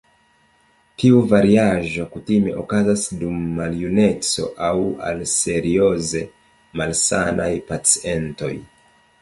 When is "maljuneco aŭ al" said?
3.59-5.23